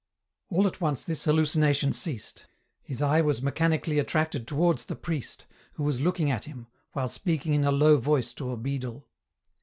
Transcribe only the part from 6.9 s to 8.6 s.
while speaking in a low voice to a